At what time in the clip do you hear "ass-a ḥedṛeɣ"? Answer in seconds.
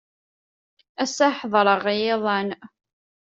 1.03-1.83